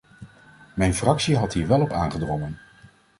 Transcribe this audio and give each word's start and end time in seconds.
Mijn 0.73 0.93
fractie 0.93 1.37
had 1.37 1.53
hier 1.53 1.67
wel 1.67 1.81
op 1.81 1.91
aangedrongen. 1.91 2.57